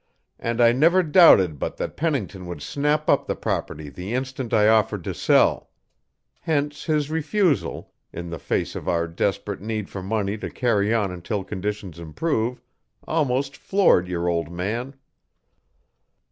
And 0.39 0.59
I 0.61 0.71
never 0.71 1.03
doubted 1.03 1.59
but 1.59 1.77
that 1.77 1.95
Pennington 1.95 2.47
would 2.47 2.63
snap 2.63 3.07
up 3.07 3.27
the 3.27 3.35
property 3.35 3.87
the 3.87 4.15
instant 4.15 4.51
I 4.51 4.67
offered 4.67 5.03
to 5.03 5.13
sell. 5.13 5.69
Hence 6.39 6.85
his 6.85 7.11
refusal 7.11 7.93
in 8.11 8.31
the 8.31 8.39
face 8.39 8.75
of 8.75 8.87
our 8.89 9.07
desperate 9.07 9.61
need 9.61 9.89
for 9.91 10.01
money 10.01 10.39
to 10.39 10.49
carry 10.49 10.91
on 10.91 11.11
until 11.11 11.43
conditions 11.43 11.99
improve 11.99 12.59
almost 13.03 13.55
floored 13.55 14.07
your 14.07 14.27
old 14.27 14.51
man." 14.51 14.95